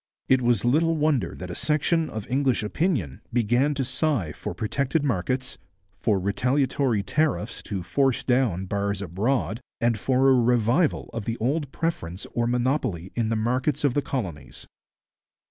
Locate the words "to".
3.75-3.85, 7.61-7.83